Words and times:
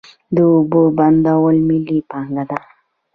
د 0.35 0.37
اوبو 0.53 0.81
بندونه 0.97 1.61
ملي 1.67 1.99
پانګه 2.09 2.43
ده. 2.49 2.59